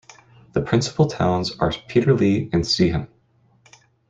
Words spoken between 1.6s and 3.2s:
Peterlee and Seaham.